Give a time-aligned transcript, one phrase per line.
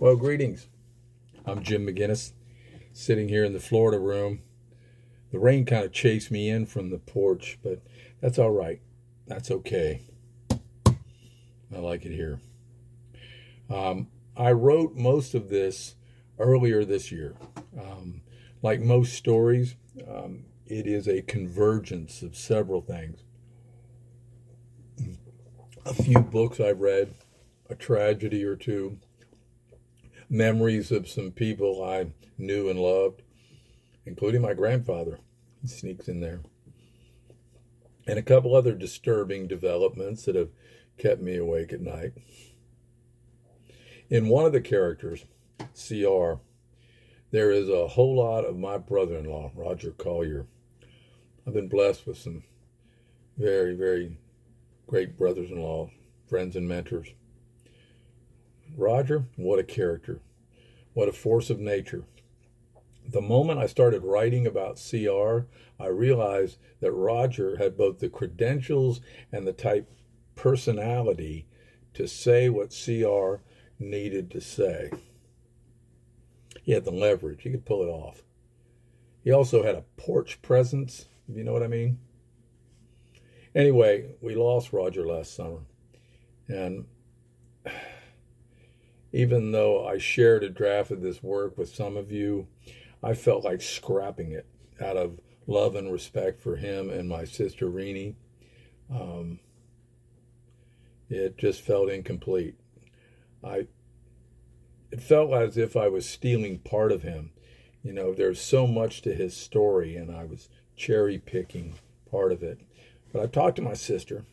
[0.00, 0.68] Well, greetings.
[1.44, 2.30] I'm Jim McGinnis,
[2.92, 4.42] sitting here in the Florida room.
[5.32, 7.82] The rain kind of chased me in from the porch, but
[8.20, 8.80] that's all right.
[9.26, 10.02] That's okay.
[10.52, 12.38] I like it here.
[13.68, 14.06] Um,
[14.36, 15.96] I wrote most of this
[16.38, 17.34] earlier this year.
[17.76, 18.20] Um,
[18.62, 19.74] like most stories,
[20.08, 23.24] um, it is a convergence of several things.
[25.84, 27.14] A few books I've read,
[27.68, 29.00] a tragedy or two,
[30.30, 33.22] memories of some people I knew and loved,
[34.04, 35.18] including my grandfather.
[35.62, 36.40] He sneaks in there.
[38.06, 40.50] And a couple other disturbing developments that have
[40.98, 42.12] kept me awake at night.
[44.08, 45.24] In one of the characters,
[45.58, 46.40] CR,
[47.30, 50.46] there is a whole lot of my brother in law, Roger Collier.
[51.46, 52.44] I've been blessed with some
[53.36, 54.18] very, very
[54.86, 55.90] great brothers in law,
[56.26, 57.08] friends, and mentors.
[58.76, 60.20] Roger, what a character.
[60.94, 62.04] What a force of nature.
[63.06, 65.46] The moment I started writing about CR,
[65.80, 69.00] I realized that Roger had both the credentials
[69.32, 69.90] and the type
[70.34, 71.46] personality
[71.94, 73.42] to say what CR
[73.78, 74.90] needed to say.
[76.62, 78.22] He had the leverage, he could pull it off.
[79.24, 81.98] He also had a porch presence, if you know what I mean.
[83.54, 85.60] Anyway, we lost Roger last summer.
[86.46, 86.86] And
[89.12, 92.46] even though I shared a draft of this work with some of you,
[93.02, 94.46] I felt like scrapping it
[94.80, 98.14] out of love and respect for him and my sister Renee.
[98.90, 99.40] Um,
[101.08, 102.54] it just felt incomplete.
[103.42, 103.66] I
[104.90, 107.30] it felt as if I was stealing part of him.
[107.82, 111.74] You know, there's so much to his story, and I was cherry picking
[112.10, 112.60] part of it.
[113.12, 114.24] But I talked to my sister,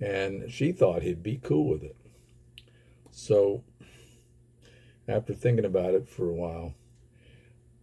[0.00, 1.96] and she thought he'd be cool with it.
[3.10, 3.64] So
[5.08, 6.74] after thinking about it for a while.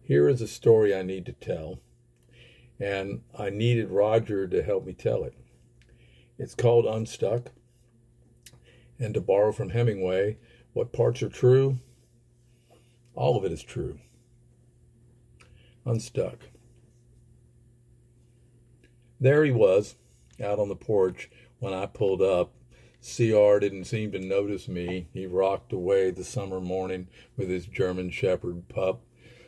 [0.02, 1.80] Here is a story I need to tell,
[2.78, 5.34] and I needed Roger to help me tell it.
[6.38, 7.50] It's called Unstuck,
[8.98, 10.38] and to borrow from Hemingway,
[10.72, 11.80] what parts are true?
[13.14, 13.98] All of it is true.
[15.84, 16.38] Unstuck.
[19.18, 19.96] There he was,
[20.42, 22.52] out on the porch when I pulled up
[23.00, 25.08] CR didn't seem to notice me.
[25.12, 29.02] He rocked away the summer morning with his German Shepherd pup,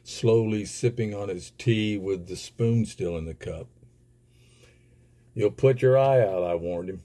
[0.05, 3.67] slowly sipping on his tea with the spoon still in the cup.
[5.35, 7.03] You'll put your eye out, I warned him.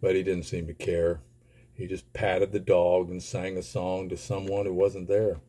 [0.00, 1.20] But he didn't seem to care.
[1.74, 5.40] He just patted the dog and sang a song to someone who wasn't there.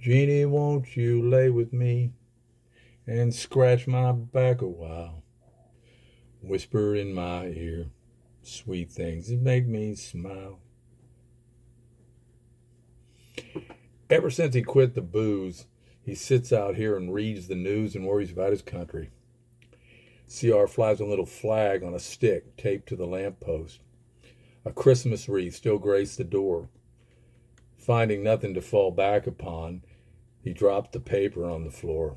[0.00, 2.12] Jeannie, won't you lay with me
[3.06, 5.22] and scratch my back a while?
[6.46, 7.86] Whisper in my ear
[8.42, 10.60] sweet things that make me smile.
[14.08, 15.66] Ever since he quit the booze,
[16.02, 19.10] he sits out here and reads the news and worries about his country.
[20.28, 23.80] CR flies a little flag on a stick taped to the lamppost.
[24.64, 26.68] A Christmas wreath still graced the door.
[27.76, 29.82] Finding nothing to fall back upon,
[30.42, 32.16] he dropped the paper on the floor.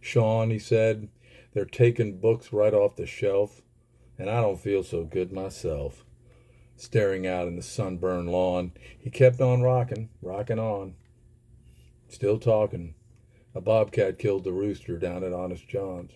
[0.00, 1.08] Sean, he said,
[1.54, 3.62] they're taking books right off the shelf
[4.18, 6.04] and I don't feel so good myself.
[6.76, 10.94] Staring out in the sunburned lawn, he kept on rocking, rocking on.
[12.08, 12.94] Still talking.
[13.54, 16.12] A bobcat killed the rooster down at Honest John's.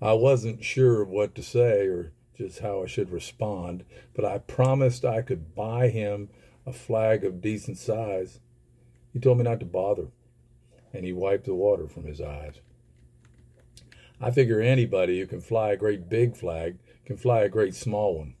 [0.00, 3.84] I wasn't sure what to say or just how I should respond,
[4.14, 6.28] but I promised I could buy him
[6.64, 8.40] a flag of decent size.
[9.12, 10.08] He told me not to bother,
[10.92, 12.60] and he wiped the water from his eyes.
[14.20, 18.18] I figure anybody who can fly a great big flag can fly a great small
[18.18, 18.34] one,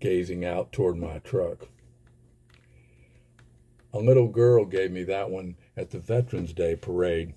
[0.00, 1.68] gazing out toward my truck.
[3.92, 7.34] A little girl gave me that one at the Veterans Day parade.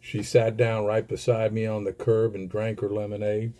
[0.00, 3.54] She sat down right beside me on the curb and drank her lemonade.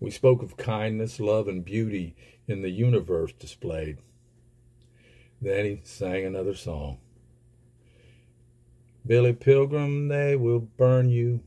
[0.00, 2.16] We spoke of kindness, love, and beauty
[2.48, 3.98] in the universe displayed.
[5.42, 6.98] Then he sang another song.
[9.06, 11.40] Billy Pilgrim, they will burn you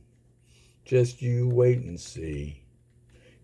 [0.88, 2.62] just you wait and see.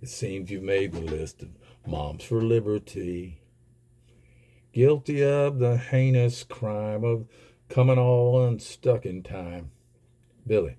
[0.01, 1.51] It seems you've made the list of
[1.87, 3.43] moms for liberty.
[4.73, 7.27] Guilty of the heinous crime of
[7.69, 9.73] coming all unstuck in time.
[10.47, 10.79] Billy,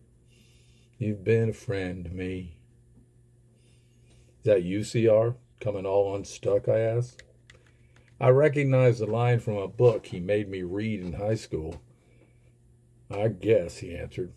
[0.97, 2.57] you've been a friend to me.
[4.39, 6.67] Is that UCR coming all unstuck?
[6.67, 7.21] I asked.
[8.19, 11.79] I recognized the line from a book he made me read in high school.
[13.11, 14.33] I guess, he answered.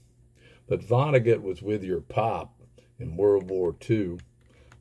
[0.69, 2.55] But Vonnegut was with your pop
[2.99, 4.19] in World War II,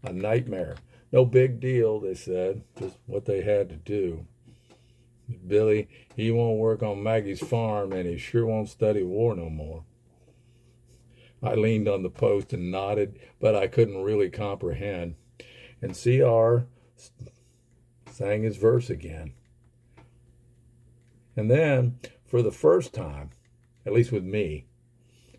[0.03, 0.75] a nightmare
[1.11, 4.25] No big deal, they said, just what they had to do.
[5.47, 9.83] Billy, he won't work on Maggie's farm, and he sure won't study war no more.
[11.41, 15.15] I leaned on the post and nodded, but I couldn't really comprehend.
[15.81, 16.65] And CR
[18.11, 19.33] sang his verse again.
[21.35, 23.29] And then, for the first time,
[23.85, 24.65] at least with me,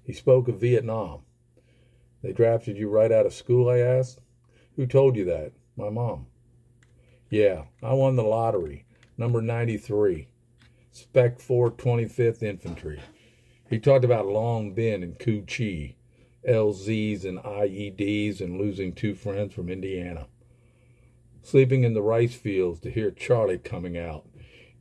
[0.09, 1.21] he spoke of Vietnam.
[2.23, 4.21] They drafted you right out of school, I asked.
[4.77, 5.53] Who told you that?
[5.77, 6.29] My mom.
[7.29, 8.87] Yeah, I won the lottery,
[9.19, 10.29] number 93,
[10.93, 13.03] Spec 4 25th Infantry.
[13.69, 15.97] He talked about Long Binh and Cu Chi,
[16.49, 20.27] LZs and IEDs, and losing two friends from Indiana.
[21.43, 24.27] Sleeping in the rice fields to hear Charlie coming out.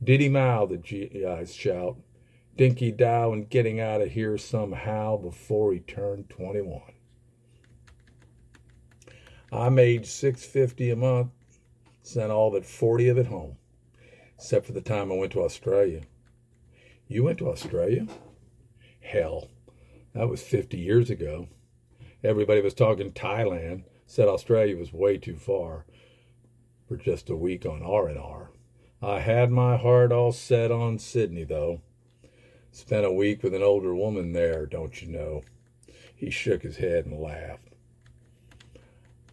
[0.02, 1.98] Diddy Mao, the GIs shout.
[2.58, 6.82] Dinky Dow and getting out of here somehow before he turned 21.
[9.52, 11.30] I made 650 a month,
[12.02, 13.58] sent all but 40 of it home,
[14.34, 16.00] except for the time I went to Australia.
[17.06, 18.08] You went to Australia?
[18.98, 19.46] Hell,
[20.12, 21.46] that was 50 years ago.
[22.24, 25.86] Everybody was talking Thailand, said Australia was way too far
[26.88, 28.50] for just a week on R&R.
[29.00, 31.82] I had my heart all set on Sydney, though.
[32.72, 35.42] Spent a week with an older woman there, don't you know?
[36.14, 37.68] He shook his head and laughed.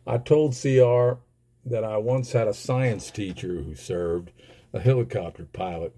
[0.07, 1.19] I told CR
[1.65, 4.31] that I once had a science teacher who served,
[4.71, 5.95] a helicopter pilot.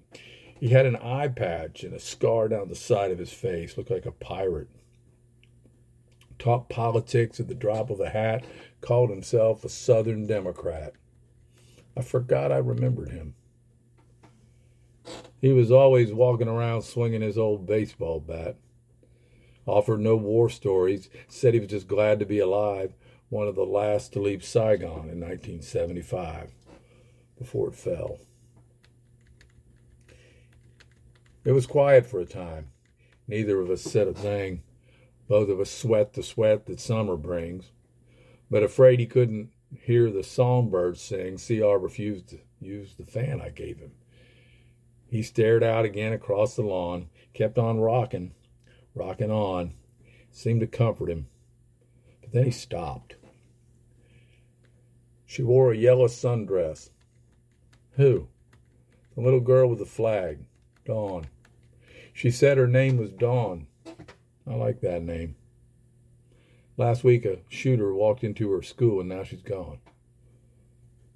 [0.60, 3.92] He had an eye patch and a scar down the side of his face, looked
[3.92, 4.70] like a pirate.
[6.40, 8.46] Taught politics at the drop of a hat,
[8.80, 10.94] called himself a Southern Democrat.
[11.98, 13.34] I forgot I remembered him.
[15.40, 18.56] He was always walking around swinging his old baseball bat.
[19.66, 22.94] Offered no war stories, said he was just glad to be alive,
[23.30, 26.52] one of the last to leave Saigon in 1975
[27.38, 28.20] before it fell.
[31.44, 32.70] It was quiet for a time.
[33.28, 34.64] Neither of us said a thing.
[35.28, 37.72] Both of us sweat the sweat that summer brings.
[38.50, 39.52] But afraid he couldn't
[39.84, 43.92] hear the songbirds sing, CR refused to use the fan I gave him.
[45.10, 48.34] He stared out again across the lawn, kept on rocking,
[48.94, 49.74] rocking on,
[50.32, 51.28] seemed to comfort him.
[52.22, 53.16] But then he stopped.
[55.26, 56.90] She wore a yellow sundress.
[57.92, 58.28] Who?
[59.16, 60.40] The little girl with the flag,
[60.86, 61.28] Dawn.
[62.14, 63.68] She said her name was Dawn.
[64.46, 65.36] I like that name.
[66.78, 69.80] Last week, a shooter walked into her school and now she's gone.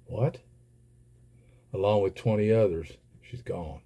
[0.06, 0.38] What?
[1.72, 2.92] Along with 20 others,
[3.32, 3.80] she's gone.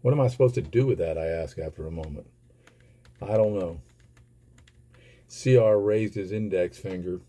[0.00, 1.18] What am I supposed to do with that?
[1.18, 2.28] I ask after a moment.
[3.20, 3.80] I don't know.
[5.28, 7.20] CR raised his index finger.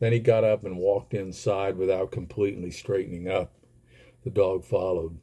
[0.00, 3.52] Then he got up and walked inside without completely straightening up.
[4.24, 5.18] The dog followed.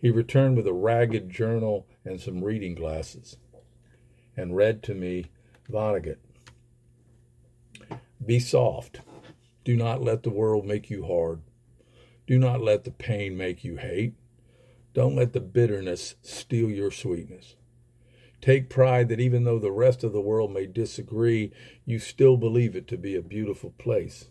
[0.00, 3.36] He returned with a ragged journal and some reading glasses
[4.34, 5.26] and read to me
[5.70, 6.18] Vonnegut.
[8.24, 9.00] Be soft.
[9.64, 11.42] Do not let the world make you hard.
[12.26, 14.14] Do not let the pain make you hate.
[14.94, 17.54] Don't let the bitterness steal your sweetness.
[18.40, 21.52] Take pride that even though the rest of the world may disagree,
[21.84, 24.26] you still believe it to be a beautiful place.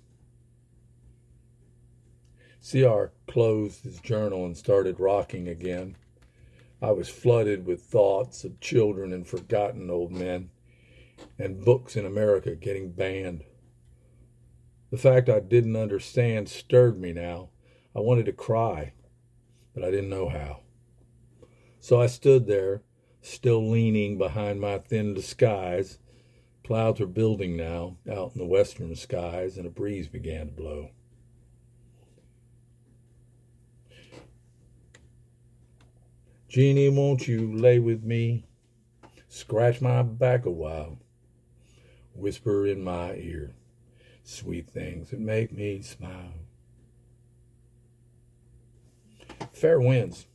[2.68, 5.96] CR closed his journal and started rocking again.
[6.82, 10.50] I was flooded with thoughts of children and forgotten old men,
[11.38, 13.44] and books in America getting banned.
[14.92, 17.50] The fact I didn't understand stirred me now.
[17.96, 18.94] I wanted to cry,
[19.74, 20.62] but I didn't know how.
[21.80, 22.82] So I stood there,
[23.22, 26.00] still leaning behind my thin disguise.
[26.64, 30.90] Clouds were building now out in the western skies, and a breeze began to blow.
[36.50, 38.46] Jeannie, won't you lay with me?
[39.28, 41.00] Scratch my back a while.
[42.14, 43.56] Whisper in my ear
[44.26, 46.45] sweet things that make me smile.
[49.56, 50.28] Fair winds.